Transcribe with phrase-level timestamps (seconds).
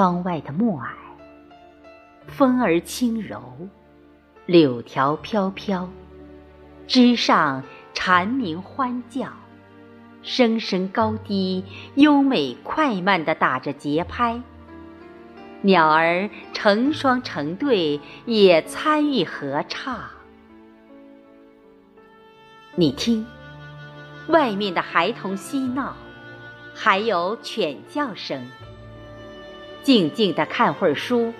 [0.00, 0.88] 窗外的暮霭，
[2.26, 3.68] 风儿轻柔，
[4.46, 5.90] 柳条飘飘，
[6.86, 7.62] 枝上
[7.92, 9.28] 蝉鸣欢叫，
[10.22, 11.62] 声声高低，
[11.96, 14.40] 优美快慢地打着节拍。
[15.60, 20.00] 鸟儿成双成对，也参与合唱。
[22.74, 23.26] 你听，
[24.28, 25.94] 外面的孩童嬉闹，
[26.74, 28.42] 还有犬叫声。
[29.82, 31.32] 静静地看会儿书，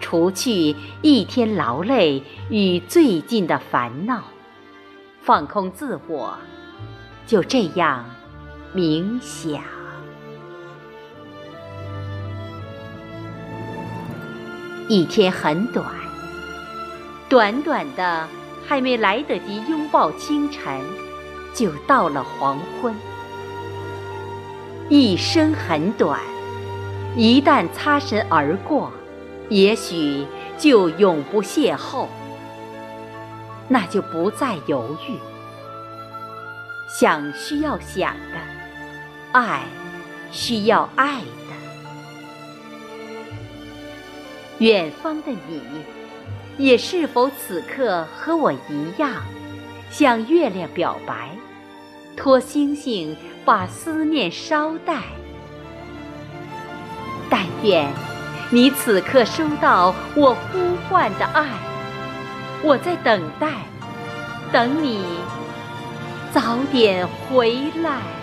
[0.00, 4.22] 除去一天劳累与最近的烦恼，
[5.22, 6.36] 放空自我，
[7.26, 8.04] 就这样
[8.74, 9.62] 冥想。
[14.88, 15.86] 一天很短，
[17.28, 18.28] 短短的，
[18.66, 20.80] 还没来得及拥抱清晨，
[21.54, 22.94] 就到了黄昏。
[24.90, 26.20] 一生很短。
[27.14, 28.90] 一旦擦身而过，
[29.50, 32.06] 也许就永不邂逅。
[33.68, 35.16] 那就不再犹豫，
[36.88, 38.38] 想需要想的，
[39.32, 39.62] 爱
[40.30, 41.26] 需要爱的。
[44.58, 45.60] 远方的你，
[46.58, 49.22] 也是否此刻和我一样，
[49.90, 51.30] 向月亮表白，
[52.16, 55.02] 托星星把思念捎带？
[57.62, 57.88] 点
[58.50, 61.46] 你此刻收到我呼唤的爱，
[62.62, 63.48] 我在等待，
[64.52, 65.02] 等你
[66.34, 68.21] 早点回来。